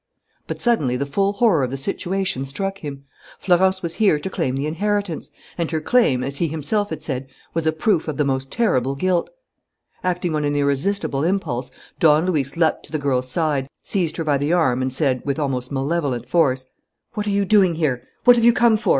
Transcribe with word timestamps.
But 0.47 0.59
suddenly 0.59 0.97
the 0.97 1.05
full 1.05 1.33
horror 1.33 1.61
of 1.63 1.69
the 1.69 1.77
situation 1.77 2.43
struck 2.43 2.79
him. 2.79 3.03
Florence 3.37 3.83
was 3.83 3.93
here 4.01 4.17
to 4.17 4.31
claim 4.31 4.55
the 4.55 4.65
inheritance; 4.65 5.29
and 5.59 5.69
her 5.69 5.79
claim, 5.79 6.23
as 6.23 6.37
he 6.37 6.47
himself 6.47 6.89
had 6.89 7.03
said, 7.03 7.27
was 7.53 7.67
a 7.67 7.71
proof 7.71 8.07
of 8.07 8.17
the 8.17 8.25
most 8.25 8.49
terrible 8.49 8.95
guilt. 8.95 9.29
Acting 10.03 10.33
on 10.33 10.43
an 10.43 10.55
irresistible 10.55 11.23
impulse, 11.23 11.69
Don 11.99 12.25
Luis 12.25 12.57
leaped 12.57 12.81
to 12.85 12.91
the 12.91 12.97
girl's 12.97 13.29
side, 13.29 13.69
seized 13.79 14.17
her 14.17 14.23
by 14.23 14.39
the 14.39 14.51
arm 14.53 14.81
and 14.81 14.91
said, 14.91 15.21
with 15.23 15.37
almost 15.37 15.71
malevolent 15.71 16.27
force: 16.27 16.65
"What 17.13 17.27
are 17.27 17.29
you 17.29 17.45
doing 17.45 17.75
here? 17.75 18.01
What 18.23 18.35
have 18.35 18.43
you 18.43 18.53
come 18.53 18.77
for? 18.77 18.89